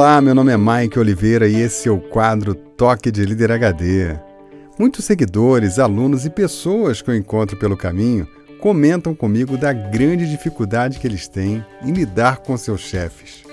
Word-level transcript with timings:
Olá, 0.00 0.18
meu 0.18 0.34
nome 0.34 0.50
é 0.50 0.56
Mike 0.56 0.98
Oliveira 0.98 1.46
e 1.46 1.60
esse 1.60 1.86
é 1.86 1.92
o 1.92 2.00
quadro 2.00 2.54
Toque 2.54 3.10
de 3.10 3.22
Líder 3.22 3.52
HD. 3.52 4.16
Muitos 4.78 5.04
seguidores, 5.04 5.78
alunos 5.78 6.24
e 6.24 6.30
pessoas 6.30 7.02
que 7.02 7.10
eu 7.10 7.14
encontro 7.14 7.54
pelo 7.58 7.76
caminho 7.76 8.26
comentam 8.62 9.14
comigo 9.14 9.58
da 9.58 9.74
grande 9.74 10.26
dificuldade 10.26 10.98
que 10.98 11.06
eles 11.06 11.28
têm 11.28 11.62
em 11.84 11.92
lidar 11.92 12.38
com 12.38 12.56
seus 12.56 12.80
chefes. 12.80 13.44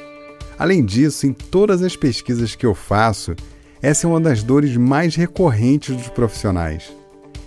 Além 0.57 0.85
disso, 0.85 1.27
em 1.27 1.33
todas 1.33 1.83
as 1.83 1.97
pesquisas 1.97 2.55
que 2.55 2.65
eu 2.65 2.73
faço, 2.73 3.35
essa 3.81 4.07
é 4.07 4.09
uma 4.09 4.21
das 4.21 4.41
dores 4.41 4.77
mais 4.77 5.17
recorrentes 5.17 5.97
dos 5.97 6.07
profissionais. 6.07 6.93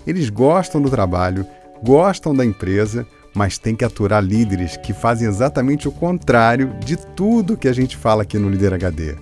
Eles 0.07 0.29
gostam 0.29 0.79
do 0.79 0.91
trabalho, 0.91 1.47
gostam 1.83 2.35
da 2.35 2.45
empresa, 2.45 3.07
mas 3.35 3.59
têm 3.59 3.77
que 3.77 3.85
aturar 3.85 4.23
líderes 4.23 4.77
que 4.77 4.93
fazem 4.93 5.29
exatamente 5.29 5.89
o 5.89 5.93
contrário 5.93 6.75
de 6.85 6.97
tudo 6.97 7.57
que 7.57 7.69
a 7.69 7.73
gente 7.73 7.97
fala 7.97 8.23
aqui 8.23 8.39
no 8.39 8.49
Líder 8.51 8.75
HD. 8.75 9.17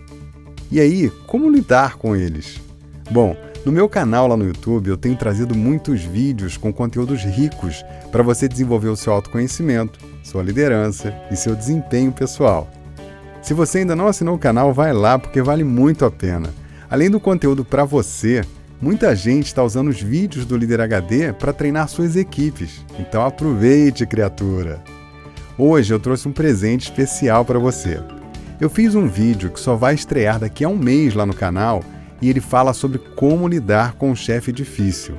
E 0.71 0.81
aí, 0.81 1.11
como 1.27 1.51
lidar 1.51 1.97
com 1.97 2.15
eles? 2.15 2.61
Bom, 3.11 3.37
no 3.65 3.73
meu 3.73 3.89
canal 3.89 4.27
lá 4.29 4.37
no 4.37 4.47
YouTube 4.47 4.89
eu 4.89 4.97
tenho 4.97 5.17
trazido 5.17 5.55
muitos 5.55 6.03
vídeos 6.03 6.57
com 6.57 6.73
conteúdos 6.73 7.23
ricos 7.23 7.85
para 8.13 8.23
você 8.23 8.49
desenvolver 8.49 8.89
o 8.89 8.97
seu 8.97 9.13
autoconhecimento, 9.13 9.99
sua 10.23 10.43
liderança 10.43 11.15
e 11.31 11.37
seu 11.37 11.55
desempenho 11.55 12.13
pessoal. 12.13 12.71
Se 13.43 13.55
você 13.55 13.79
ainda 13.79 13.97
não 13.97 14.07
assinou 14.07 14.35
o 14.35 14.39
canal, 14.39 14.73
vai 14.73 14.93
lá 14.93 15.19
porque 15.19 15.41
vale 15.41 15.65
muito 15.65 16.05
a 16.05 16.11
pena. 16.11 16.51
Além 16.91 17.11
do 17.11 17.21
conteúdo 17.21 17.65
para 17.65 17.85
você, 17.85 18.43
Muita 18.81 19.15
gente 19.17 19.47
está 19.47 19.65
usando 19.65 19.89
os 19.89 20.01
vídeos 20.01 20.47
do 20.47 20.57
Líder 20.57 20.81
HD 20.81 21.33
para 21.33 21.53
treinar 21.53 21.89
suas 21.89 22.15
equipes, 22.15 22.85
então 22.97 23.27
aproveite, 23.27 24.07
criatura! 24.07 24.81
Hoje 25.59 25.93
eu 25.93 25.99
trouxe 25.99 26.29
um 26.29 26.33
presente 26.33 26.83
especial 26.83 27.45
para 27.45 27.59
você. 27.59 28.01
Eu 28.61 28.71
fiz 28.71 28.95
um 28.95 29.09
vídeo 29.09 29.51
que 29.51 29.59
só 29.59 29.75
vai 29.75 29.95
estrear 29.95 30.39
daqui 30.39 30.63
a 30.63 30.69
um 30.69 30.79
mês 30.79 31.13
lá 31.13 31.27
no 31.27 31.35
canal 31.35 31.83
e 32.23 32.31
ele 32.31 32.41
fala 32.41 32.73
sobre 32.73 32.99
como 32.99 33.49
lidar 33.49 33.95
com 33.95 34.13
um 34.13 34.15
chefe 34.15 34.53
difícil. 34.53 35.17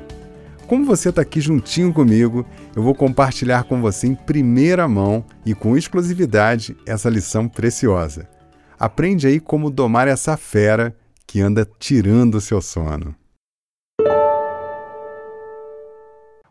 Como 0.65 0.85
você 0.85 1.09
está 1.09 1.21
aqui 1.21 1.41
juntinho 1.41 1.91
comigo, 1.91 2.45
eu 2.73 2.81
vou 2.81 2.95
compartilhar 2.95 3.65
com 3.65 3.81
você 3.81 4.07
em 4.07 4.15
primeira 4.15 4.87
mão 4.87 5.25
e 5.45 5.53
com 5.53 5.75
exclusividade 5.75 6.77
essa 6.85 7.09
lição 7.09 7.49
preciosa. 7.49 8.25
Aprende 8.79 9.27
aí 9.27 9.37
como 9.37 9.69
domar 9.69 10.07
essa 10.07 10.37
fera 10.37 10.95
que 11.27 11.41
anda 11.41 11.67
tirando 11.77 12.35
o 12.35 12.41
seu 12.41 12.61
sono. 12.61 13.18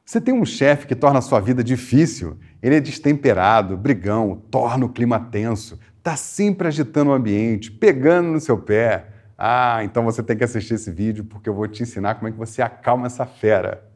Você 0.08 0.22
tem 0.22 0.32
um 0.32 0.46
chefe 0.46 0.86
que 0.86 0.94
torna 0.94 1.18
a 1.18 1.20
sua 1.20 1.38
vida 1.38 1.62
difícil. 1.62 2.38
Ele 2.62 2.76
é 2.76 2.80
destemperado, 2.80 3.76
brigão, 3.76 4.42
torna 4.50 4.86
o 4.86 4.88
clima 4.88 5.20
tenso, 5.20 5.78
está 5.98 6.16
sempre 6.16 6.66
agitando 6.66 7.10
o 7.10 7.12
ambiente, 7.12 7.70
pegando 7.70 8.30
no 8.30 8.40
seu 8.40 8.56
pé. 8.56 9.04
Ah, 9.36 9.84
então 9.84 10.02
você 10.06 10.22
tem 10.22 10.34
que 10.34 10.42
assistir 10.42 10.72
esse 10.72 10.90
vídeo 10.90 11.24
porque 11.24 11.46
eu 11.46 11.52
vou 11.52 11.68
te 11.68 11.82
ensinar 11.82 12.14
como 12.14 12.26
é 12.26 12.32
que 12.32 12.38
você 12.38 12.62
acalma 12.62 13.06
essa 13.06 13.26
fera. 13.26 13.86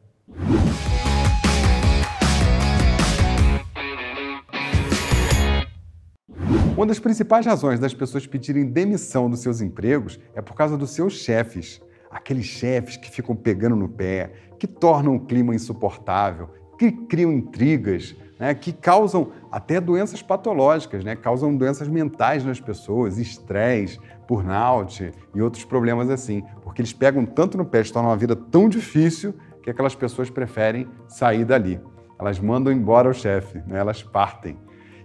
Uma 6.77 6.85
das 6.85 6.99
principais 6.99 7.43
razões 7.43 7.79
das 7.79 7.95
pessoas 7.95 8.27
pedirem 8.27 8.67
demissão 8.67 9.31
dos 9.31 9.39
seus 9.39 9.61
empregos 9.61 10.19
é 10.35 10.43
por 10.43 10.53
causa 10.53 10.77
dos 10.77 10.91
seus 10.91 11.13
chefes 11.13 11.81
aqueles 12.13 12.45
chefes 12.45 12.95
que 12.95 13.09
ficam 13.09 13.35
pegando 13.35 13.75
no 13.75 13.89
pé, 13.89 14.31
que 14.59 14.67
tornam 14.67 15.15
o 15.15 15.19
clima 15.19 15.55
insuportável, 15.55 16.49
que 16.77 16.91
criam 16.91 17.31
intrigas, 17.31 18.15
né, 18.39 18.53
que 18.53 18.71
causam 18.71 19.31
até 19.51 19.81
doenças 19.81 20.21
patológicas, 20.21 21.03
né, 21.03 21.15
causam 21.15 21.55
doenças 21.55 21.87
mentais 21.87 22.45
nas 22.45 22.59
pessoas, 22.59 23.17
estresse, 23.17 23.99
burnout 24.27 25.11
e 25.33 25.41
outros 25.41 25.65
problemas 25.65 26.09
assim, 26.09 26.43
porque 26.61 26.81
eles 26.81 26.93
pegam 26.93 27.25
tanto 27.25 27.57
no 27.57 27.65
pé, 27.65 27.79
eles 27.79 27.91
tornam 27.91 28.11
a 28.11 28.15
vida 28.15 28.35
tão 28.35 28.69
difícil 28.69 29.33
que 29.61 29.69
aquelas 29.69 29.95
pessoas 29.95 30.29
preferem 30.29 30.87
sair 31.07 31.45
dali. 31.45 31.79
Elas 32.19 32.39
mandam 32.39 32.71
embora 32.71 33.09
o 33.09 33.13
chefe, 33.13 33.59
né, 33.67 33.79
elas 33.79 34.03
partem. 34.03 34.57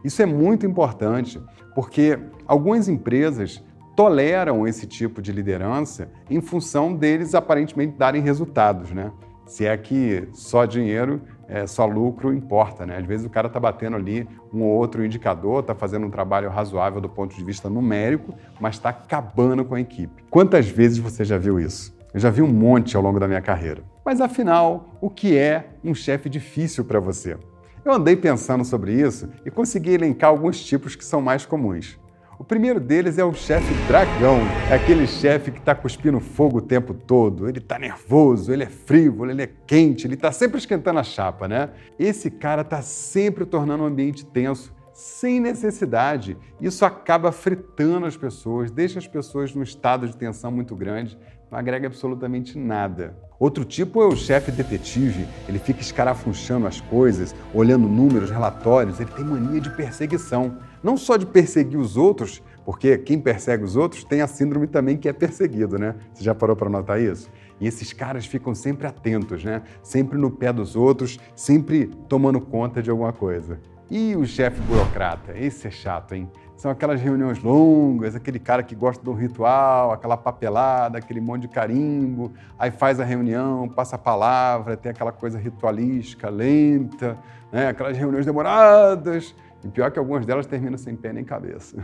Isso 0.05 0.23
é 0.23 0.27
muito 0.27 0.67
importante 0.67 1.41
porque 1.75 2.19
algumas 2.47 2.89
empresas 2.89 3.63
toleram 3.99 4.65
esse 4.65 4.87
tipo 4.87 5.21
de 5.21 5.33
liderança 5.33 6.09
em 6.31 6.41
função 6.41 6.95
deles 6.95 7.35
aparentemente 7.35 7.97
darem 7.99 8.23
resultados, 8.23 8.93
né? 8.93 9.11
Se 9.45 9.67
é 9.67 9.77
que 9.77 10.29
só 10.33 10.67
dinheiro, 10.67 11.21
é, 11.49 11.67
só 11.67 11.85
lucro 11.85 12.33
importa, 12.33 12.87
né? 12.87 12.97
Às 12.97 13.05
vezes 13.05 13.27
o 13.27 13.29
cara 13.29 13.49
está 13.49 13.59
batendo 13.59 13.97
ali 13.97 14.25
um 14.55 14.63
ou 14.63 14.77
outro 14.77 15.05
indicador, 15.05 15.63
está 15.63 15.75
fazendo 15.75 16.07
um 16.07 16.11
trabalho 16.11 16.49
razoável 16.49 17.01
do 17.01 17.09
ponto 17.09 17.35
de 17.35 17.43
vista 17.43 17.69
numérico, 17.69 18.33
mas 18.61 18.77
está 18.77 18.91
acabando 18.91 19.65
com 19.65 19.75
a 19.75 19.81
equipe. 19.81 20.23
Quantas 20.31 20.69
vezes 20.69 20.99
você 20.99 21.25
já 21.25 21.37
viu 21.37 21.59
isso? 21.59 21.93
Eu 22.15 22.21
já 22.21 22.31
vi 22.31 22.41
um 22.41 22.53
monte 22.53 22.97
ao 22.97 23.03
longo 23.03 23.19
da 23.19 23.27
minha 23.27 23.43
carreira. 23.43 23.83
Mas 24.05 24.21
afinal, 24.21 24.95
o 25.01 25.11
que 25.11 25.37
é 25.37 25.71
um 25.83 25.93
chefe 25.93 26.29
difícil 26.29 26.85
para 26.85 27.01
você? 27.01 27.37
Eu 27.85 27.91
andei 27.91 28.15
pensando 28.15 28.65
sobre 28.65 28.93
isso 28.93 29.29
e 29.45 29.51
consegui 29.51 29.91
elencar 29.91 30.31
alguns 30.31 30.65
tipos 30.65 30.95
que 30.95 31.05
são 31.05 31.21
mais 31.21 31.45
comuns. 31.45 31.99
O 32.39 32.45
primeiro 32.45 32.79
deles 32.79 33.19
é 33.19 33.25
o 33.25 33.35
chefe 33.35 33.75
dragão, 33.89 34.39
é 34.71 34.75
aquele 34.77 35.09
chefe 35.09 35.51
que 35.51 35.59
está 35.59 35.75
cuspindo 35.75 36.21
fogo 36.21 36.59
o 36.59 36.63
tempo 36.63 36.95
todo. 36.95 37.49
Ele 37.49 37.59
está 37.59 37.81
nervoso, 37.81 38.53
ele 38.53 38.63
é 38.63 38.69
frívolo, 38.69 39.33
ele 39.33 39.43
é 39.43 39.51
quente, 39.67 40.07
ele 40.07 40.15
está 40.15 40.31
sempre 40.31 40.57
esquentando 40.59 41.01
a 41.01 41.03
chapa, 41.03 41.49
né? 41.49 41.71
Esse 41.99 42.31
cara 42.31 42.63
está 42.63 42.81
sempre 42.81 43.45
tornando 43.45 43.83
o 43.83 43.87
ambiente 43.87 44.25
tenso, 44.25 44.73
sem 44.95 45.41
necessidade. 45.41 46.37
Isso 46.61 46.85
acaba 46.85 47.33
fritando 47.33 48.07
as 48.07 48.17
pessoas, 48.17 48.71
deixa 48.71 49.01
as 49.01 49.07
pessoas 49.09 49.53
num 49.53 49.65
estado 49.65 50.07
de 50.07 50.17
tensão 50.17 50.53
muito 50.53 50.77
grande, 50.77 51.19
não 51.51 51.59
agrega 51.59 51.89
absolutamente 51.89 52.57
nada. 52.57 53.17
Outro 53.37 53.65
tipo 53.65 54.01
é 54.01 54.07
o 54.07 54.17
chefe 54.17 54.53
detetive. 54.53 55.27
Ele 55.49 55.59
fica 55.59 55.81
escarafunchando 55.81 56.69
as 56.69 56.81
coisas, 56.81 57.35
olhando 57.53 57.89
números, 57.89 58.31
relatórios, 58.31 59.01
ele 59.01 59.11
tem 59.11 59.25
mania 59.25 59.61
de 59.61 59.71
perseguição. 59.71 60.57
Não 60.83 60.97
só 60.97 61.17
de 61.17 61.27
perseguir 61.27 61.79
os 61.79 61.97
outros, 61.97 62.43
porque 62.65 62.99
quem 62.99 63.19
persegue 63.19 63.65
os 63.65 63.77
outros 63.77 64.05
tem 64.05 64.21
a 64.21 64.27
síndrome 64.27 64.67
também 64.67 64.97
que 64.97 65.09
é 65.09 65.13
perseguido, 65.13 65.79
né? 65.79 65.95
Você 66.13 66.23
já 66.23 66.35
parou 66.35 66.55
para 66.55 66.69
notar 66.69 67.01
isso? 67.01 67.31
E 67.61 67.67
esses 67.67 67.93
caras 67.93 68.27
ficam 68.27 68.55
sempre 68.55 68.87
atentos, 68.87 69.43
né? 69.43 69.63
Sempre 69.83 70.19
no 70.19 70.31
pé 70.31 70.53
dos 70.53 70.77
outros, 70.77 71.19
sempre 71.35 71.87
tomando 72.09 72.41
conta 72.41 72.83
de 72.83 72.91
alguma 72.91 73.13
coisa. 73.13 73.59
E 73.91 74.15
o 74.15 74.27
chefe 74.27 74.61
burocrata? 74.61 75.33
Esse 75.35 75.67
é 75.67 75.71
chato, 75.71 76.15
hein? 76.15 76.31
São 76.59 76.71
aquelas 76.71 77.01
reuniões 77.01 77.43
longas, 77.43 78.15
aquele 78.15 78.39
cara 78.39 78.63
que 78.63 78.75
gosta 78.75 79.03
do 79.03 79.13
ritual, 79.13 79.93
aquela 79.93 80.17
papelada, 80.17 80.99
aquele 80.99 81.21
monte 81.21 81.43
de 81.43 81.49
carimbo, 81.49 82.33
aí 82.59 82.71
faz 82.71 83.01
a 83.01 83.05
reunião, 83.05 83.69
passa 83.69 83.97
a 83.97 83.99
palavra, 83.99 84.77
tem 84.77 84.91
aquela 84.91 85.13
coisa 85.13 85.39
ritualística, 85.39 86.29
lenta, 86.29 87.17
né? 87.53 87.69
aquelas 87.69 87.97
reuniões 87.97 88.27
demoradas. 88.27 89.35
E 89.65 89.69
pior 89.69 89.91
que 89.91 89.99
algumas 89.99 90.25
delas 90.25 90.47
terminam 90.47 90.79
sem 90.79 90.97
pé 90.97 91.13
nem 91.13 91.25
cabeça. 91.25 91.77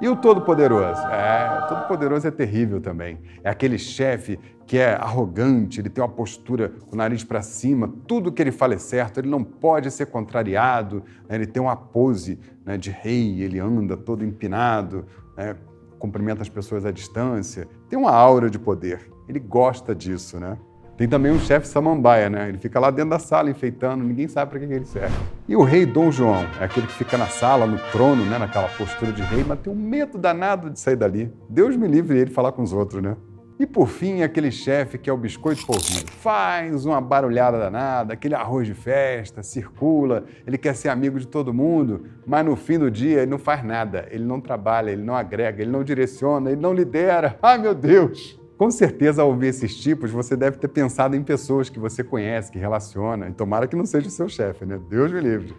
E 0.00 0.08
o 0.08 0.14
Todo-Poderoso? 0.14 1.00
É, 1.08 1.66
Todo-Poderoso 1.68 2.28
é 2.28 2.30
terrível 2.30 2.80
também. 2.80 3.18
É 3.42 3.50
aquele 3.50 3.76
chefe 3.78 4.38
que 4.64 4.78
é 4.78 4.94
arrogante, 4.94 5.80
ele 5.80 5.88
tem 5.88 6.04
uma 6.04 6.10
postura 6.10 6.68
com 6.68 6.94
o 6.94 6.96
nariz 6.96 7.24
para 7.24 7.42
cima, 7.42 7.92
tudo 8.06 8.30
que 8.30 8.40
ele 8.42 8.52
fala 8.52 8.74
é 8.74 8.78
certo, 8.78 9.18
ele 9.18 9.28
não 9.28 9.42
pode 9.42 9.90
ser 9.90 10.06
contrariado, 10.06 11.02
né? 11.26 11.36
ele 11.36 11.46
tem 11.46 11.60
uma 11.60 11.74
pose 11.74 12.38
né, 12.66 12.76
de 12.76 12.90
rei, 12.90 13.42
ele 13.42 13.58
anda 13.58 13.96
todo 13.96 14.22
empinado, 14.22 15.06
né? 15.36 15.56
cumprimenta 15.98 16.42
as 16.42 16.50
pessoas 16.50 16.84
à 16.84 16.92
distância, 16.92 17.66
tem 17.88 17.98
uma 17.98 18.12
aura 18.12 18.50
de 18.50 18.58
poder. 18.58 19.10
Ele 19.26 19.40
gosta 19.40 19.94
disso, 19.94 20.38
né? 20.38 20.56
Tem 20.98 21.06
também 21.06 21.30
um 21.30 21.38
chefe 21.38 21.68
samambaia, 21.68 22.28
né? 22.28 22.48
Ele 22.48 22.58
fica 22.58 22.80
lá 22.80 22.90
dentro 22.90 23.10
da 23.10 23.20
sala 23.20 23.48
enfeitando, 23.48 24.02
ninguém 24.02 24.26
sabe 24.26 24.50
para 24.50 24.58
que, 24.58 24.66
ele 24.66 24.84
serve. 24.84 25.14
E 25.46 25.54
o 25.54 25.62
rei 25.62 25.86
Dom 25.86 26.10
João, 26.10 26.44
é 26.60 26.64
aquele 26.64 26.88
que 26.88 26.92
fica 26.92 27.16
na 27.16 27.28
sala, 27.28 27.68
no 27.68 27.78
trono, 27.92 28.24
né? 28.24 28.36
naquela 28.36 28.66
postura 28.66 29.12
de 29.12 29.22
rei, 29.22 29.44
mas 29.46 29.60
tem 29.60 29.72
um 29.72 29.76
medo 29.76 30.18
danado 30.18 30.68
de 30.68 30.80
sair 30.80 30.96
dali. 30.96 31.32
Deus 31.48 31.76
me 31.76 31.86
livre 31.86 32.18
ele 32.18 32.32
falar 32.32 32.50
com 32.50 32.62
os 32.62 32.72
outros, 32.72 33.00
né? 33.00 33.16
E 33.60 33.66
por 33.66 33.86
fim, 33.86 34.22
aquele 34.22 34.50
chefe 34.50 34.98
que 34.98 35.08
é 35.08 35.12
o 35.12 35.16
biscoito 35.16 35.64
polvinho. 35.64 36.04
Faz 36.20 36.84
uma 36.84 37.00
barulhada 37.00 37.60
danada, 37.60 38.14
aquele 38.14 38.34
arroz 38.34 38.66
de 38.66 38.74
festa, 38.74 39.40
circula, 39.40 40.24
ele 40.44 40.58
quer 40.58 40.74
ser 40.74 40.88
amigo 40.88 41.20
de 41.20 41.28
todo 41.28 41.54
mundo, 41.54 42.06
mas 42.26 42.44
no 42.44 42.56
fim 42.56 42.76
do 42.76 42.90
dia 42.90 43.18
ele 43.18 43.30
não 43.30 43.38
faz 43.38 43.62
nada, 43.62 44.08
ele 44.10 44.24
não 44.24 44.40
trabalha, 44.40 44.90
ele 44.90 45.02
não 45.02 45.14
agrega, 45.14 45.62
ele 45.62 45.70
não 45.70 45.84
direciona, 45.84 46.50
ele 46.50 46.60
não 46.60 46.74
lidera. 46.74 47.38
Ai 47.40 47.56
meu 47.56 47.74
Deus! 47.74 48.38
Com 48.58 48.72
certeza, 48.72 49.22
ao 49.22 49.28
ouvir 49.28 49.46
esses 49.46 49.76
tipos, 49.76 50.10
você 50.10 50.36
deve 50.36 50.58
ter 50.58 50.66
pensado 50.66 51.14
em 51.14 51.22
pessoas 51.22 51.68
que 51.68 51.78
você 51.78 52.02
conhece, 52.02 52.50
que 52.50 52.58
relaciona, 52.58 53.28
e 53.28 53.32
tomara 53.32 53.68
que 53.68 53.76
não 53.76 53.86
seja 53.86 54.08
o 54.08 54.10
seu 54.10 54.28
chefe, 54.28 54.66
né? 54.66 54.80
Deus 54.90 55.12
me 55.12 55.20
livre. 55.20 55.54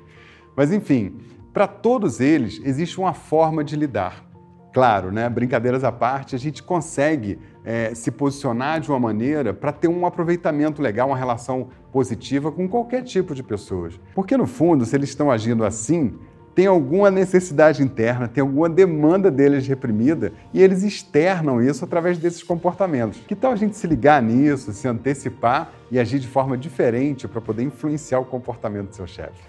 Mas 0.53 0.69
enfim, 0.73 1.15
para 1.53 1.65
todos 1.65 2.19
eles 2.19 2.59
existe 2.61 2.99
uma 2.99 3.13
forma 3.13 3.63
de 3.63 3.77
lidar. 3.77 4.29
Claro, 4.73 5.13
né? 5.13 5.29
Brincadeiras 5.29 5.85
à 5.85 5.93
parte, 5.93 6.35
a 6.35 6.37
gente 6.37 6.61
consegue 6.61 7.39
é, 7.63 7.95
se 7.95 8.11
posicionar 8.11 8.81
de 8.81 8.89
uma 8.89 8.99
maneira 8.99 9.53
para 9.53 9.71
ter 9.71 9.87
um 9.87 10.05
aproveitamento 10.05 10.81
legal, 10.81 11.07
uma 11.07 11.17
relação 11.17 11.69
positiva 11.93 12.51
com 12.51 12.67
qualquer 12.67 13.03
tipo 13.03 13.33
de 13.33 13.41
pessoas. 13.41 13.97
Porque 14.13 14.35
no 14.35 14.45
fundo, 14.45 14.85
se 14.85 14.93
eles 14.93 15.07
estão 15.07 15.31
agindo 15.31 15.63
assim, 15.63 16.19
tem 16.59 16.67
alguma 16.67 17.09
necessidade 17.09 17.81
interna, 17.81 18.27
tem 18.27 18.41
alguma 18.41 18.69
demanda 18.69 19.31
deles 19.31 19.65
reprimida 19.65 20.33
e 20.53 20.61
eles 20.61 20.83
externam 20.83 21.61
isso 21.61 21.85
através 21.85 22.17
desses 22.17 22.43
comportamentos. 22.43 23.21
Que 23.25 23.33
tal 23.33 23.53
a 23.53 23.55
gente 23.55 23.77
se 23.77 23.87
ligar 23.87 24.21
nisso, 24.21 24.73
se 24.73 24.85
antecipar 24.85 25.71
e 25.89 25.97
agir 25.97 26.19
de 26.19 26.27
forma 26.27 26.57
diferente 26.57 27.29
para 27.29 27.39
poder 27.39 27.63
influenciar 27.63 28.19
o 28.19 28.25
comportamento 28.25 28.89
do 28.89 28.95
seu 28.97 29.07
chefe? 29.07 29.41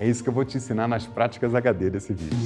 É 0.00 0.08
isso 0.08 0.22
que 0.24 0.30
eu 0.30 0.32
vou 0.32 0.42
te 0.42 0.56
ensinar 0.56 0.88
nas 0.88 1.06
práticas 1.06 1.54
HD 1.54 1.90
desse 1.90 2.14
vídeo. 2.14 2.38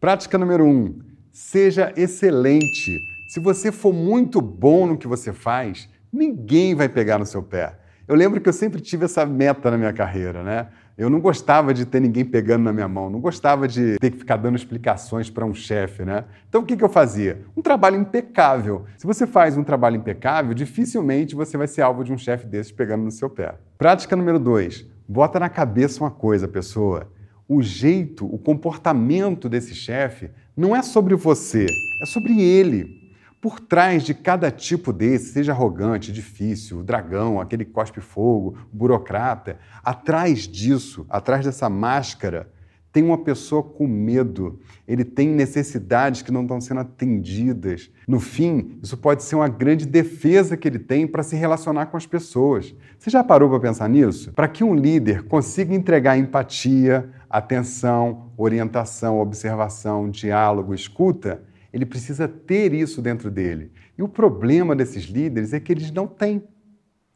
Prática 0.00 0.38
número 0.38 0.64
1. 0.64 0.66
Um, 0.66 0.98
seja 1.30 1.92
excelente. 1.94 2.98
Se 3.28 3.38
você 3.38 3.70
for 3.70 3.92
muito 3.92 4.40
bom 4.40 4.86
no 4.86 4.96
que 4.96 5.06
você 5.06 5.30
faz, 5.30 5.86
ninguém 6.12 6.74
vai 6.74 6.88
pegar 6.88 7.18
no 7.18 7.26
seu 7.26 7.42
pé. 7.42 7.74
Eu 8.06 8.16
lembro 8.16 8.40
que 8.40 8.48
eu 8.48 8.52
sempre 8.52 8.80
tive 8.80 9.04
essa 9.04 9.24
meta 9.24 9.70
na 9.70 9.78
minha 9.78 9.92
carreira, 9.92 10.42
né? 10.42 10.66
Eu 10.98 11.08
não 11.08 11.20
gostava 11.20 11.72
de 11.72 11.86
ter 11.86 12.00
ninguém 12.00 12.24
pegando 12.24 12.64
na 12.64 12.72
minha 12.72 12.88
mão, 12.88 13.08
não 13.08 13.20
gostava 13.20 13.66
de 13.66 13.96
ter 13.98 14.10
que 14.10 14.18
ficar 14.18 14.36
dando 14.36 14.56
explicações 14.56 15.30
para 15.30 15.46
um 15.46 15.54
chefe, 15.54 16.04
né? 16.04 16.24
Então 16.48 16.60
o 16.60 16.64
que, 16.64 16.76
que 16.76 16.84
eu 16.84 16.88
fazia? 16.88 17.42
Um 17.56 17.62
trabalho 17.62 17.96
impecável. 17.96 18.84
Se 18.98 19.06
você 19.06 19.26
faz 19.26 19.56
um 19.56 19.62
trabalho 19.62 19.96
impecável, 19.96 20.52
dificilmente 20.52 21.34
você 21.34 21.56
vai 21.56 21.68
ser 21.68 21.82
alvo 21.82 22.04
de 22.04 22.12
um 22.12 22.18
chefe 22.18 22.46
desses 22.46 22.72
pegando 22.72 23.04
no 23.04 23.10
seu 23.10 23.30
pé. 23.30 23.54
Prática 23.78 24.16
número 24.16 24.38
dois: 24.38 24.84
bota 25.08 25.38
na 25.38 25.48
cabeça 25.48 26.02
uma 26.02 26.10
coisa, 26.10 26.48
pessoa. 26.48 27.10
O 27.48 27.62
jeito, 27.62 28.26
o 28.26 28.38
comportamento 28.38 29.48
desse 29.48 29.74
chefe 29.74 30.30
não 30.56 30.74
é 30.76 30.82
sobre 30.82 31.14
você, 31.14 31.64
é 32.02 32.06
sobre 32.06 32.42
ele. 32.42 32.99
Por 33.40 33.58
trás 33.58 34.02
de 34.02 34.12
cada 34.12 34.50
tipo 34.50 34.92
desse, 34.92 35.32
seja 35.32 35.52
arrogante, 35.52 36.12
difícil, 36.12 36.80
o 36.80 36.82
dragão, 36.82 37.40
aquele 37.40 37.64
cospe 37.64 38.00
fogo, 38.00 38.58
o 38.70 38.76
burocrata, 38.76 39.58
atrás 39.82 40.40
disso, 40.46 41.06
atrás 41.08 41.44
dessa 41.44 41.70
máscara, 41.70 42.52
tem 42.92 43.04
uma 43.04 43.18
pessoa 43.18 43.62
com 43.62 43.86
medo, 43.86 44.58
ele 44.86 45.04
tem 45.04 45.28
necessidades 45.28 46.22
que 46.22 46.32
não 46.32 46.42
estão 46.42 46.60
sendo 46.60 46.80
atendidas. 46.80 47.88
No 48.06 48.18
fim, 48.18 48.78
isso 48.82 48.96
pode 48.96 49.22
ser 49.22 49.36
uma 49.36 49.48
grande 49.48 49.86
defesa 49.86 50.56
que 50.56 50.66
ele 50.66 50.78
tem 50.78 51.06
para 51.06 51.22
se 51.22 51.36
relacionar 51.36 51.86
com 51.86 51.96
as 51.96 52.04
pessoas. 52.04 52.74
Você 52.98 53.08
já 53.08 53.22
parou 53.22 53.48
para 53.48 53.60
pensar 53.60 53.88
nisso? 53.88 54.32
Para 54.32 54.48
que 54.48 54.64
um 54.64 54.74
líder 54.74 55.22
consiga 55.22 55.72
entregar 55.74 56.18
empatia, 56.18 57.08
atenção, 57.28 58.32
orientação, 58.36 59.20
observação, 59.20 60.10
diálogo, 60.10 60.74
escuta, 60.74 61.42
ele 61.72 61.86
precisa 61.86 62.26
ter 62.26 62.72
isso 62.72 63.00
dentro 63.00 63.30
dele. 63.30 63.70
E 63.96 64.02
o 64.02 64.08
problema 64.08 64.74
desses 64.74 65.04
líderes 65.04 65.52
é 65.52 65.60
que 65.60 65.72
eles 65.72 65.90
não 65.90 66.06
têm. 66.06 66.42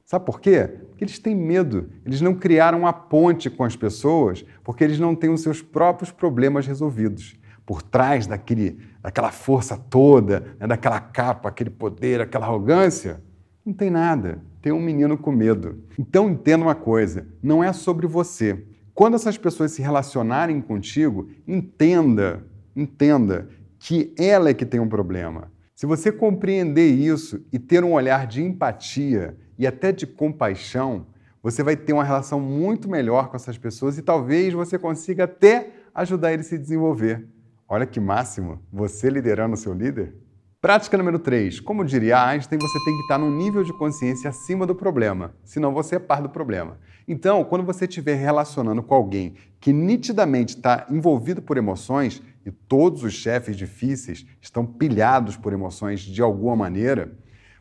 Sabe 0.05 0.27
por 0.27 0.41
quê? 0.41 0.69
Porque 0.89 1.05
eles 1.05 1.19
têm 1.19 1.35
medo. 1.35 1.91
Eles 2.05 2.21
não 2.21 2.35
criaram 2.35 2.87
a 2.87 2.93
ponte 2.93 3.49
com 3.49 3.65
as 3.65 3.75
pessoas 3.75 4.45
porque 4.63 4.85
eles 4.85 4.99
não 4.99 5.15
têm 5.15 5.31
os 5.31 5.43
seus 5.43 5.63
próprios 5.63 6.11
problemas 6.11 6.67
resolvidos. 6.67 7.37
Por 7.67 7.83
trás 7.83 8.27
daquele, 8.27 8.79
daquela 9.03 9.33
força 9.33 9.77
toda, 9.77 10.57
né, 10.61 10.67
daquela 10.67 11.01
capa, 11.01 11.49
aquele 11.49 11.71
poder, 11.71 12.21
aquela 12.21 12.47
arrogância, 12.47 13.23
não 13.65 13.73
tem 13.73 13.89
nada. 13.89 14.43
Tem 14.61 14.71
um 14.73 14.81
menino 14.81 15.17
com 15.17 15.33
medo. 15.33 15.83
Então 15.99 16.29
entenda 16.29 16.65
uma 16.65 16.75
coisa: 16.75 17.27
não 17.43 17.65
é 17.65 17.73
sobre 17.73 18.07
você. 18.07 18.67
Quando 18.95 19.15
essas 19.15 19.39
pessoas 19.39 19.73
se 19.73 19.83
relacionarem 19.83 20.61
contigo, 20.61 21.29
entenda, 21.49 22.45
entenda 22.77 23.49
que 23.87 24.15
ela 24.17 24.49
é 24.49 24.55
que 24.55 24.65
tem 24.65 24.81
um 24.81 24.89
problema. 24.89 25.53
Se 25.75 25.85
você 25.85 26.11
compreender 26.11 26.89
isso 26.89 27.45
e 27.53 27.59
ter 27.59 27.85
um 27.85 27.93
olhar 27.93 28.27
de 28.27 28.43
empatia 28.43 29.37
e 29.59 29.67
até 29.67 29.93
de 29.93 30.07
compaixão, 30.07 31.07
você 31.43 31.63
vai 31.63 31.77
ter 31.77 31.93
uma 31.93 32.03
relação 32.03 32.41
muito 32.41 32.89
melhor 32.89 33.29
com 33.29 33.37
essas 33.37 33.59
pessoas 33.59 33.99
e 33.99 34.03
talvez 34.03 34.55
você 34.55 34.79
consiga 34.79 35.25
até 35.25 35.71
ajudar 35.95 36.33
ele 36.33 36.41
a 36.41 36.45
se 36.45 36.57
desenvolver. 36.57 37.29
Olha 37.69 37.85
que 37.85 38.01
máximo, 38.01 38.59
você 38.73 39.11
liderando 39.11 39.53
o 39.53 39.59
seu 39.59 39.75
líder. 39.75 40.15
Prática 40.65 40.97
número 40.97 41.19
3. 41.19 41.61
Como 41.61 41.85
diria 41.85 42.25
Einstein, 42.25 42.59
você 42.59 42.83
tem 42.87 42.95
que 42.95 43.03
estar 43.03 43.19
num 43.19 43.31
nível 43.31 43.63
de 43.63 43.71
consciência 43.75 44.31
acima 44.31 44.67
do 44.67 44.75
problema, 44.75 45.35
senão 45.45 45.75
você 45.75 45.97
é 45.97 45.99
par 45.99 46.23
do 46.23 46.31
problema. 46.31 46.79
Então, 47.07 47.45
quando 47.45 47.67
você 47.67 47.85
estiver 47.85 48.15
relacionando 48.15 48.83
com 48.83 48.95
alguém 48.95 49.35
que 49.61 49.75
nitidamente 49.75 50.57
está 50.57 50.87
envolvido 50.89 51.43
por 51.43 51.59
emoções, 51.59 52.23
e 52.47 52.51
todos 52.51 53.05
os 53.05 53.13
chefes 53.13 53.59
difíceis 53.59 54.25
estão 54.41 54.65
pilhados 54.65 55.37
por 55.37 55.53
emoções 55.53 56.01
de 56.01 56.23
alguma 56.23 56.57
maneira, 56.57 57.13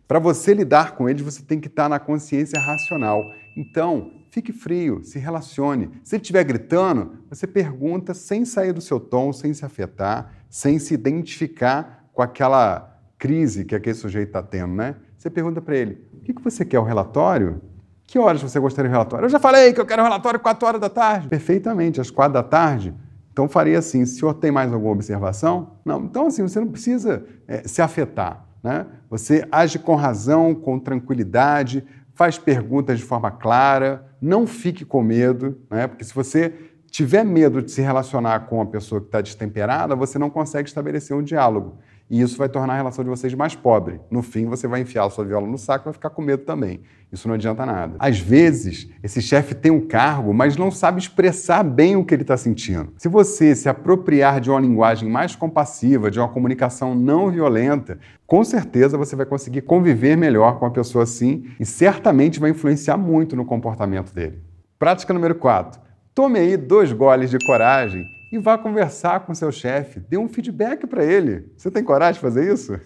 para 0.08 0.18
você 0.18 0.54
lidar 0.54 0.96
com 0.96 1.10
eles, 1.10 1.22
você 1.22 1.44
tem 1.44 1.60
que 1.60 1.68
estar 1.68 1.90
na 1.90 2.00
consciência 2.00 2.58
racional. 2.58 3.22
Então, 3.58 4.14
fique 4.32 4.54
frio, 4.54 5.04
se 5.04 5.20
relacione. 5.20 5.92
Se 6.06 6.16
ele 6.16 6.22
estiver 6.22 6.46
gritando, 6.46 7.18
você 7.30 7.46
pergunta 7.46 8.14
sem 8.14 8.46
sair 8.46 8.72
do 8.72 8.80
seu 8.80 8.98
tom, 8.98 9.34
sem 9.34 9.54
se 9.54 9.66
afetar, 9.66 10.34
sem 10.50 10.80
se 10.80 10.94
identificar 10.94 12.08
com 12.14 12.22
aquela 12.22 12.93
crise 13.24 13.64
que 13.64 13.74
aquele 13.74 13.96
sujeito 13.96 14.28
está 14.28 14.44
tendo, 14.44 14.76
né? 14.76 14.98
Você 15.18 15.30
pergunta 15.30 15.62
para 15.62 15.78
ele: 15.78 16.06
o 16.14 16.20
que, 16.20 16.34
que 16.34 16.44
você 16.44 16.66
quer? 16.66 16.80
O 16.80 16.84
relatório? 16.84 17.62
Que 18.06 18.20
horas 18.20 18.42
você 18.42 18.60
gostaria 18.60 18.90
do 18.90 18.92
relatório? 18.92 19.26
Eu 19.28 19.30
já 19.30 19.40
falei 19.40 19.72
que 19.72 19.80
eu 19.80 19.86
quero 19.86 20.02
o 20.02 20.06
relatório 20.06 20.38
4 20.42 20.68
horas 20.68 20.82
da 20.82 20.90
tarde. 20.90 21.30
Perfeitamente, 21.30 22.02
às 22.02 22.12
4 22.12 22.34
da 22.34 22.44
tarde 22.44 22.94
então 23.34 23.50
faria 23.50 23.80
assim: 23.80 24.04
o 24.04 24.08
senhor 24.08 24.36
tem 24.36 24.52
mais 24.52 24.72
alguma 24.72 24.94
observação? 24.94 25.72
Não. 25.84 26.04
Então, 26.04 26.28
assim, 26.28 26.44
você 26.44 26.60
não 26.60 26.68
precisa 26.68 27.26
é, 27.48 27.68
se 27.68 27.82
afetar. 27.82 28.46
Né? 28.62 28.86
Você 29.10 29.46
age 29.52 29.80
com 29.80 29.96
razão, 29.96 30.56
com 30.56 30.80
tranquilidade, 30.80 31.84
faz 32.14 32.38
perguntas 32.38 33.00
de 33.00 33.04
forma 33.04 33.30
clara, 33.32 34.06
não 34.22 34.48
fique 34.48 34.86
com 34.86 35.02
medo, 35.02 35.58
né? 35.70 35.88
porque 35.88 36.04
se 36.04 36.14
você 36.14 36.54
tiver 36.90 37.26
medo 37.26 37.62
de 37.62 37.72
se 37.72 37.82
relacionar 37.82 38.42
com 38.42 38.58
uma 38.58 38.68
pessoa 38.68 39.02
que 39.02 39.08
está 39.08 39.20
destemperada, 39.20 39.96
você 39.96 40.20
não 40.20 40.30
consegue 40.30 40.70
estabelecer 40.70 41.18
um 41.18 41.24
diálogo. 41.24 41.80
E 42.10 42.22
isso 42.22 42.38
vai 42.38 42.50
tornar 42.50 42.74
a 42.74 42.78
relação 42.78 43.04
de 43.04 43.10
vocês 43.10 43.34
mais 43.34 43.56
pobre. 43.56 44.00
No 44.12 44.22
fim, 44.22 44.46
você 44.46 44.68
vai 44.68 44.82
enfiar 44.82 45.06
a 45.06 45.10
sua 45.10 45.26
viola 45.26 45.48
no 45.48 45.58
saco 45.58 45.84
e 45.84 45.86
vai 45.86 45.94
ficar 45.94 46.10
com 46.10 46.22
medo 46.22 46.44
também. 46.44 46.82
Isso 47.12 47.28
não 47.28 47.36
adianta 47.36 47.66
nada. 47.66 47.96
Às 48.00 48.20
vezes, 48.20 48.90
esse 49.02 49.22
chefe 49.22 49.56
tem 49.56 49.72
um 49.72 49.82
cargo, 49.82 50.34
mas 50.34 50.58
não 50.58 50.70
sabe 50.70 51.00
expressar 51.00 51.64
bem 51.64 51.96
o 51.96 52.04
que 52.04 52.14
ele 52.14 52.24
está 52.24 52.36
sentindo. 52.36 52.94
Se 52.98 53.08
você 53.08 53.56
se 53.56 53.70
apropriar 53.70 54.42
de 54.42 54.50
uma 54.50 54.60
linguagem 54.60 55.10
mais 55.10 55.36
compassiva, 55.36 56.12
de 56.12 56.20
uma 56.20 56.28
comunicação 56.28 56.94
não 56.94 57.32
violenta, 57.32 58.00
com 58.28 58.44
certeza 58.44 58.98
você 58.98 59.16
vai 59.16 59.26
conseguir 59.26 59.62
conviver 59.62 60.16
melhor 60.16 60.60
com 60.60 60.66
a 60.66 60.72
pessoa 60.72 61.04
assim 61.04 61.46
e 61.60 61.66
certamente 61.66 62.40
vai 62.40 62.50
influenciar 62.50 62.98
muito 62.98 63.36
no 63.36 63.46
comportamento 63.46 64.14
dele. 64.14 64.42
Prática 64.78 65.14
número 65.14 65.36
4. 65.36 65.80
Tome 66.14 66.38
aí 66.40 66.58
dois 66.58 66.92
goles 66.92 67.30
de 67.30 67.38
coragem 67.46 68.06
e 68.34 68.40
vá 68.40 68.58
conversar 68.58 69.20
com 69.28 69.36
seu 69.36 69.52
chefe, 69.52 70.00
dê 70.00 70.18
um 70.18 70.28
feedback 70.28 70.88
para 70.88 71.06
ele. 71.06 71.52
Você 71.56 71.70
tem 71.70 71.84
coragem 71.84 72.16
de 72.16 72.20
fazer 72.20 72.52
isso? 72.52 72.80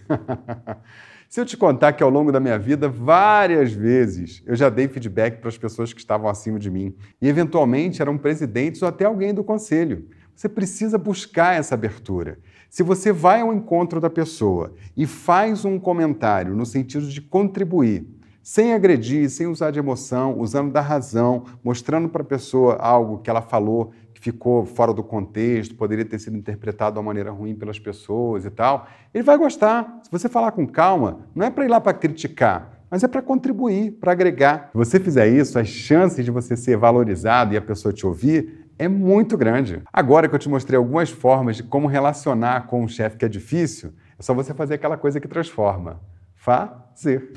Se 1.29 1.39
eu 1.39 1.45
te 1.45 1.55
contar 1.55 1.93
que 1.93 2.03
ao 2.03 2.09
longo 2.09 2.33
da 2.33 2.39
minha 2.41 2.59
vida, 2.59 2.89
várias 2.89 3.71
vezes, 3.71 4.43
eu 4.45 4.57
já 4.57 4.67
dei 4.69 4.89
feedback 4.89 5.39
para 5.39 5.47
as 5.47 5.57
pessoas 5.57 5.93
que 5.93 6.01
estavam 6.01 6.29
acima 6.29 6.59
de 6.59 6.69
mim 6.69 6.93
e, 7.21 7.29
eventualmente, 7.29 8.01
eram 8.01 8.17
presidentes 8.17 8.81
ou 8.81 8.89
até 8.89 9.05
alguém 9.05 9.33
do 9.33 9.41
conselho. 9.41 10.09
Você 10.35 10.49
precisa 10.49 10.97
buscar 10.97 11.57
essa 11.57 11.75
abertura. 11.75 12.39
Se 12.69 12.83
você 12.83 13.13
vai 13.13 13.39
ao 13.39 13.53
encontro 13.53 14.01
da 14.01 14.09
pessoa 14.09 14.75
e 14.97 15.05
faz 15.05 15.63
um 15.63 15.79
comentário 15.79 16.57
no 16.57 16.65
sentido 16.65 17.07
de 17.07 17.21
contribuir, 17.21 18.05
sem 18.47 18.73
agredir, 18.73 19.29
sem 19.29 19.45
usar 19.45 19.71
de 19.71 19.79
emoção, 19.79 20.39
usando 20.39 20.71
da 20.71 20.79
razão, 20.79 21.43
mostrando 21.61 22.07
para 22.07 22.21
a 22.21 22.25
pessoa 22.25 22.75
algo 22.75 23.17
que 23.17 23.29
ela 23.29 23.41
falou 23.41 23.91
que 24.13 24.21
ficou 24.21 24.65
fora 24.65 24.93
do 24.93 25.03
contexto, 25.03 25.75
poderia 25.75 26.05
ter 26.05 26.17
sido 26.17 26.37
interpretado 26.37 26.93
de 26.93 26.99
uma 26.99 27.07
maneira 27.07 27.29
ruim 27.29 27.53
pelas 27.53 27.77
pessoas 27.77 28.45
e 28.45 28.49
tal, 28.49 28.87
ele 29.13 29.21
vai 29.25 29.37
gostar. 29.37 29.99
Se 30.01 30.09
você 30.09 30.29
falar 30.29 30.53
com 30.53 30.65
calma, 30.65 31.27
não 31.35 31.45
é 31.45 31.49
para 31.49 31.65
ir 31.65 31.67
lá 31.67 31.81
para 31.81 31.91
criticar, 31.93 32.85
mas 32.89 33.03
é 33.03 33.07
para 33.09 33.21
contribuir, 33.21 33.91
para 33.91 34.13
agregar. 34.13 34.69
Se 34.71 34.77
você 34.77 34.97
fizer 34.97 35.27
isso, 35.27 35.59
as 35.59 35.67
chances 35.67 36.23
de 36.23 36.31
você 36.31 36.55
ser 36.55 36.77
valorizado 36.77 37.53
e 37.53 37.57
a 37.57 37.61
pessoa 37.61 37.91
te 37.91 38.07
ouvir 38.07 38.71
é 38.79 38.87
muito 38.87 39.35
grande. 39.35 39.83
Agora 39.91 40.29
que 40.29 40.33
eu 40.33 40.39
te 40.39 40.47
mostrei 40.47 40.77
algumas 40.77 41.09
formas 41.09 41.57
de 41.57 41.63
como 41.63 41.85
relacionar 41.85 42.67
com 42.67 42.81
um 42.81 42.87
chefe 42.87 43.17
que 43.17 43.25
é 43.25 43.29
difícil, 43.29 43.91
é 44.17 44.23
só 44.23 44.33
você 44.33 44.53
fazer 44.53 44.75
aquela 44.75 44.95
coisa 44.95 45.19
que 45.19 45.27
transforma. 45.27 45.99
Fazer. 46.33 47.33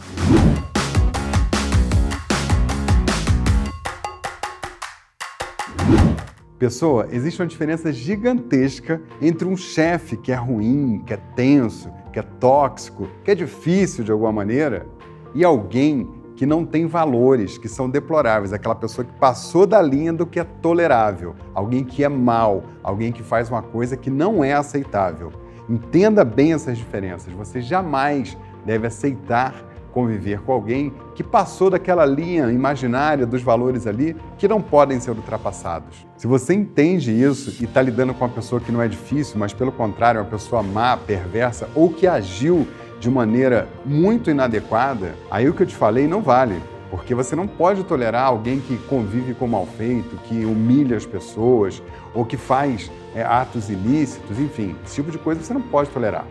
Pessoa, 6.60 7.08
existe 7.10 7.40
uma 7.40 7.48
diferença 7.48 7.90
gigantesca 7.90 9.00
entre 9.18 9.48
um 9.48 9.56
chefe 9.56 10.14
que 10.14 10.30
é 10.30 10.34
ruim, 10.34 11.02
que 11.06 11.14
é 11.14 11.16
tenso, 11.16 11.90
que 12.12 12.18
é 12.18 12.22
tóxico, 12.22 13.08
que 13.24 13.30
é 13.30 13.34
difícil 13.34 14.04
de 14.04 14.12
alguma 14.12 14.30
maneira, 14.30 14.86
e 15.34 15.42
alguém 15.42 16.06
que 16.36 16.44
não 16.44 16.66
tem 16.66 16.86
valores, 16.86 17.56
que 17.56 17.66
são 17.66 17.88
deploráveis, 17.88 18.52
aquela 18.52 18.74
pessoa 18.74 19.06
que 19.06 19.12
passou 19.14 19.66
da 19.66 19.80
linha 19.80 20.12
do 20.12 20.26
que 20.26 20.38
é 20.38 20.44
tolerável, 20.44 21.34
alguém 21.54 21.82
que 21.82 22.04
é 22.04 22.10
mal, 22.10 22.62
alguém 22.82 23.10
que 23.10 23.22
faz 23.22 23.48
uma 23.48 23.62
coisa 23.62 23.96
que 23.96 24.10
não 24.10 24.44
é 24.44 24.52
aceitável. 24.52 25.32
Entenda 25.66 26.26
bem 26.26 26.52
essas 26.52 26.76
diferenças. 26.76 27.32
Você 27.32 27.62
jamais 27.62 28.36
deve 28.66 28.86
aceitar 28.86 29.54
conviver 29.90 30.40
com 30.40 30.52
alguém 30.52 30.92
que 31.14 31.22
passou 31.22 31.70
daquela 31.70 32.04
linha 32.04 32.50
imaginária 32.50 33.26
dos 33.26 33.42
valores 33.42 33.86
ali 33.86 34.16
que 34.38 34.48
não 34.48 34.60
podem 34.60 35.00
ser 35.00 35.10
ultrapassados. 35.10 36.06
Se 36.16 36.26
você 36.26 36.54
entende 36.54 37.12
isso 37.12 37.62
e 37.62 37.64
está 37.64 37.82
lidando 37.82 38.14
com 38.14 38.24
uma 38.24 38.30
pessoa 38.30 38.60
que 38.60 38.72
não 38.72 38.82
é 38.82 38.88
difícil, 38.88 39.38
mas 39.38 39.52
pelo 39.52 39.72
contrário, 39.72 40.18
é 40.18 40.22
uma 40.22 40.30
pessoa 40.30 40.62
má, 40.62 40.96
perversa 40.96 41.68
ou 41.74 41.90
que 41.90 42.06
agiu 42.06 42.66
de 42.98 43.10
maneira 43.10 43.68
muito 43.84 44.30
inadequada, 44.30 45.14
aí 45.30 45.48
o 45.48 45.54
que 45.54 45.62
eu 45.62 45.66
te 45.66 45.74
falei 45.74 46.06
não 46.06 46.20
vale. 46.20 46.60
Porque 46.90 47.14
você 47.14 47.36
não 47.36 47.46
pode 47.46 47.84
tolerar 47.84 48.26
alguém 48.26 48.58
que 48.60 48.76
convive 48.88 49.32
com 49.32 49.46
mal 49.46 49.64
feito, 49.64 50.16
que 50.24 50.44
humilha 50.44 50.96
as 50.96 51.06
pessoas 51.06 51.80
ou 52.12 52.24
que 52.24 52.36
faz 52.36 52.90
é, 53.14 53.22
atos 53.22 53.70
ilícitos, 53.70 54.38
enfim, 54.38 54.74
esse 54.84 54.96
tipo 54.96 55.10
de 55.10 55.18
coisa 55.18 55.40
você 55.40 55.54
não 55.54 55.62
pode 55.62 55.88
tolerar. 55.90 56.26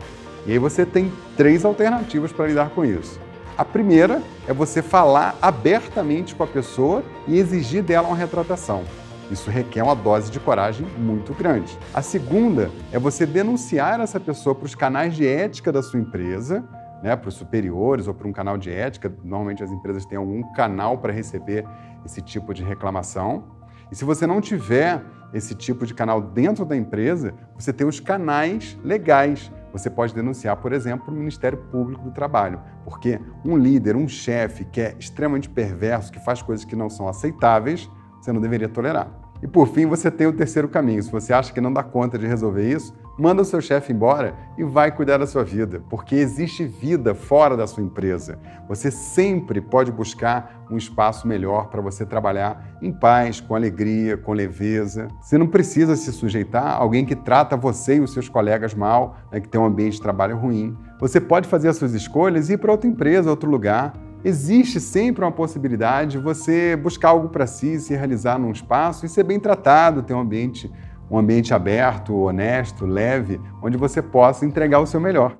E 0.45 0.51
aí 0.51 0.57
você 0.57 0.85
tem 0.85 1.11
três 1.37 1.63
alternativas 1.63 2.31
para 2.31 2.47
lidar 2.47 2.69
com 2.69 2.83
isso. 2.83 3.19
A 3.59 3.65
primeira 3.65 4.23
é 4.47 4.53
você 4.53 4.81
falar 4.81 5.37
abertamente 5.41 6.33
com 6.33 6.43
a 6.43 6.47
pessoa 6.47 7.03
e 7.27 7.37
exigir 7.37 7.83
dela 7.83 8.07
uma 8.07 8.15
retratação. 8.15 8.85
Isso 9.29 9.51
requer 9.51 9.83
uma 9.83 9.97
dose 9.97 10.31
de 10.31 10.39
coragem 10.39 10.87
muito 10.97 11.33
grande. 11.33 11.77
A 11.93 12.01
segunda 12.01 12.71
é 12.89 12.97
você 12.97 13.25
denunciar 13.25 13.99
essa 13.99 14.17
pessoa 14.17 14.55
para 14.55 14.65
os 14.65 14.75
canais 14.75 15.13
de 15.13 15.27
ética 15.27 15.73
da 15.73 15.83
sua 15.83 15.99
empresa, 15.99 16.63
né, 17.03 17.17
para 17.17 17.27
os 17.27 17.35
superiores 17.35 18.07
ou 18.07 18.13
para 18.13 18.29
um 18.29 18.31
canal 18.31 18.57
de 18.57 18.71
ética. 18.71 19.13
Normalmente 19.25 19.61
as 19.61 19.71
empresas 19.71 20.05
têm 20.05 20.17
algum 20.17 20.41
canal 20.53 20.97
para 20.97 21.11
receber 21.11 21.65
esse 22.05 22.21
tipo 22.21 22.53
de 22.53 22.63
reclamação. 22.63 23.43
E 23.91 23.95
se 23.95 24.05
você 24.05 24.25
não 24.25 24.39
tiver 24.39 25.03
esse 25.33 25.53
tipo 25.53 25.85
de 25.85 25.93
canal 25.93 26.21
dentro 26.21 26.63
da 26.63 26.77
empresa, 26.77 27.33
você 27.55 27.73
tem 27.73 27.85
os 27.85 27.99
canais 27.99 28.79
legais 28.85 29.51
você 29.71 29.89
pode 29.89 30.13
denunciar, 30.13 30.57
por 30.57 30.73
exemplo, 30.73 31.13
o 31.13 31.17
Ministério 31.17 31.57
Público 31.71 32.03
do 32.03 32.11
Trabalho, 32.11 32.59
porque 32.83 33.19
um 33.45 33.57
líder, 33.57 33.95
um 33.95 34.07
chefe 34.07 34.65
que 34.65 34.81
é 34.81 34.95
extremamente 34.99 35.49
perverso, 35.49 36.11
que 36.11 36.19
faz 36.19 36.41
coisas 36.41 36.65
que 36.65 36.75
não 36.75 36.89
são 36.89 37.07
aceitáveis, 37.07 37.89
você 38.19 38.31
não 38.31 38.41
deveria 38.41 38.67
tolerar. 38.67 39.11
E 39.41 39.47
por 39.47 39.67
fim, 39.67 39.85
você 39.85 40.11
tem 40.11 40.27
o 40.27 40.33
terceiro 40.33 40.67
caminho. 40.67 41.01
Se 41.01 41.11
você 41.11 41.31
acha 41.31 41.53
que 41.53 41.61
não 41.61 41.71
dá 41.71 41.81
conta 41.81 42.17
de 42.17 42.27
resolver 42.27 42.69
isso, 42.69 42.93
manda 43.19 43.41
o 43.41 43.45
seu 43.45 43.59
chefe 43.59 43.91
embora 43.91 44.33
e 44.57 44.63
vai 44.63 44.91
cuidar 44.91 45.17
da 45.17 45.27
sua 45.27 45.43
vida, 45.43 45.83
porque 45.89 46.15
existe 46.15 46.65
vida 46.65 47.13
fora 47.13 47.57
da 47.57 47.67
sua 47.67 47.83
empresa. 47.83 48.39
Você 48.67 48.89
sempre 48.89 49.59
pode 49.59 49.91
buscar 49.91 50.65
um 50.71 50.77
espaço 50.77 51.27
melhor 51.27 51.67
para 51.67 51.81
você 51.81 52.05
trabalhar 52.05 52.77
em 52.81 52.91
paz, 52.91 53.41
com 53.41 53.55
alegria, 53.55 54.17
com 54.17 54.31
leveza. 54.31 55.07
Você 55.19 55.37
não 55.37 55.47
precisa 55.47 55.95
se 55.95 56.11
sujeitar 56.13 56.65
a 56.65 56.75
alguém 56.75 57.05
que 57.05 57.15
trata 57.15 57.57
você 57.57 57.97
e 57.97 57.99
os 57.99 58.13
seus 58.13 58.29
colegas 58.29 58.73
mal, 58.73 59.17
né, 59.31 59.39
que 59.39 59.49
tem 59.49 59.59
um 59.59 59.65
ambiente 59.65 59.93
de 59.93 60.01
trabalho 60.01 60.37
ruim. 60.37 60.77
Você 60.99 61.19
pode 61.19 61.47
fazer 61.47 61.67
as 61.69 61.77
suas 61.77 61.93
escolhas 61.93 62.49
e 62.49 62.53
ir 62.53 62.57
para 62.57 62.71
outra 62.71 62.87
empresa, 62.87 63.29
outro 63.29 63.49
lugar 63.49 63.93
existe 64.23 64.79
sempre 64.79 65.23
uma 65.23 65.31
possibilidade 65.31 66.11
de 66.11 66.17
você 66.17 66.75
buscar 66.75 67.09
algo 67.09 67.29
para 67.29 67.47
si, 67.47 67.79
se 67.79 67.95
realizar 67.95 68.37
num 68.37 68.51
espaço 68.51 69.05
e 69.05 69.09
ser 69.09 69.23
bem 69.23 69.39
tratado, 69.39 70.03
ter 70.03 70.13
um 70.13 70.19
ambiente, 70.19 70.71
um 71.09 71.17
ambiente 71.17 71.53
aberto, 71.53 72.15
honesto, 72.15 72.85
leve, 72.85 73.39
onde 73.61 73.77
você 73.77 74.01
possa 74.01 74.45
entregar 74.45 74.79
o 74.79 74.85
seu 74.85 74.99
melhor. 74.99 75.35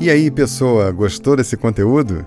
E 0.00 0.10
aí, 0.10 0.30
pessoa, 0.32 0.90
gostou 0.90 1.36
desse 1.36 1.56
conteúdo? 1.56 2.26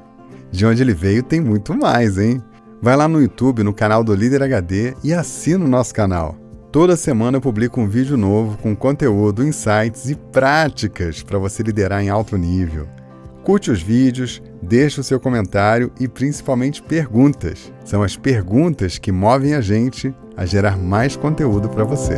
De 0.50 0.66
onde 0.66 0.82
ele 0.82 0.94
veio 0.94 1.22
tem 1.22 1.42
muito 1.42 1.78
mais, 1.78 2.18
hein? 2.18 2.42
Vai 2.82 2.96
lá 2.96 3.08
no 3.08 3.22
YouTube, 3.22 3.64
no 3.64 3.74
canal 3.74 4.02
do 4.02 4.16
Líder 4.16 4.42
HD 4.42 4.96
e 5.04 5.14
assina 5.14 5.66
o 5.66 5.68
nosso 5.68 5.94
canal. 5.94 6.38
Toda 6.72 6.96
semana 6.96 7.38
eu 7.38 7.42
publico 7.42 7.82
um 7.82 7.88
vídeo 7.88 8.16
novo 8.16 8.58
com 8.58 8.75
conteúdo, 8.75 9.46
insights 9.46 10.10
e 10.10 10.16
práticas 10.16 11.22
para 11.22 11.38
você 11.38 11.64
liderar 11.64 12.02
em 12.02 12.10
alto 12.10 12.38
nível. 12.38 12.88
Curte 13.46 13.70
os 13.70 13.80
vídeos, 13.80 14.42
deixe 14.60 15.00
o 15.00 15.04
seu 15.04 15.20
comentário 15.20 15.92
e 16.00 16.08
principalmente 16.08 16.82
perguntas. 16.82 17.72
São 17.86 18.02
as 18.02 18.18
perguntas 18.18 18.98
que 18.98 19.12
movem 19.12 19.54
a 19.54 19.62
gente 19.62 20.12
a 20.36 20.48
gerar 20.48 20.75
mais 20.75 21.16
conteúdo 21.16 21.70
para 21.70 21.84
você. 21.84 22.18